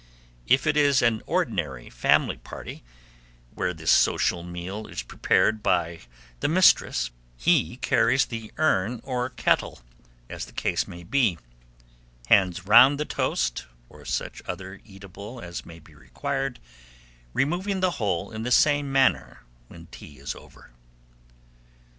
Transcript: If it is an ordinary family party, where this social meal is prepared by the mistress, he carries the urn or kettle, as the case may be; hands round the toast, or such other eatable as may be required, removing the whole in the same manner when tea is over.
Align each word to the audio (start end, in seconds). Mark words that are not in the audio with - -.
If 0.47 0.65
it 0.65 0.75
is 0.77 1.03
an 1.03 1.21
ordinary 1.27 1.87
family 1.91 2.37
party, 2.37 2.83
where 3.53 3.71
this 3.71 3.91
social 3.91 4.41
meal 4.41 4.87
is 4.87 5.03
prepared 5.03 5.61
by 5.61 5.99
the 6.39 6.47
mistress, 6.47 7.11
he 7.37 7.77
carries 7.77 8.25
the 8.25 8.51
urn 8.57 9.01
or 9.03 9.29
kettle, 9.29 9.81
as 10.27 10.45
the 10.45 10.53
case 10.53 10.87
may 10.87 11.03
be; 11.03 11.37
hands 12.25 12.65
round 12.65 12.99
the 12.99 13.05
toast, 13.05 13.67
or 13.89 14.03
such 14.03 14.41
other 14.47 14.81
eatable 14.83 15.39
as 15.39 15.67
may 15.67 15.77
be 15.77 15.93
required, 15.93 16.59
removing 17.31 17.81
the 17.81 17.91
whole 18.01 18.31
in 18.31 18.41
the 18.41 18.49
same 18.49 18.91
manner 18.91 19.43
when 19.67 19.85
tea 19.91 20.17
is 20.17 20.33
over. 20.33 20.71